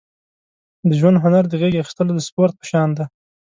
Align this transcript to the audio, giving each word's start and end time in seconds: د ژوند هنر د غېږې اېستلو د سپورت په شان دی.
د 0.87 0.89
ژوند 0.99 1.17
هنر 1.23 1.43
د 1.49 1.53
غېږې 1.61 1.79
اېستلو 1.81 2.11
د 2.15 2.19
سپورت 2.27 2.53
په 2.57 2.65
شان 2.71 2.89
دی. 2.97 3.05